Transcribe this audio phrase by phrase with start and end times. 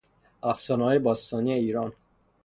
[0.43, 1.93] افسانههای باستانی ایران